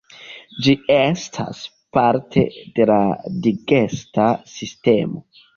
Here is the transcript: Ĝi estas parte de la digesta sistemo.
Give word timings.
Ĝi 0.67 0.71
estas 0.93 1.59
parte 1.97 2.45
de 2.79 2.89
la 2.93 2.99
digesta 3.49 4.29
sistemo. 4.57 5.25